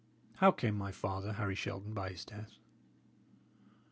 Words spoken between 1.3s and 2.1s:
Harry Shelton, by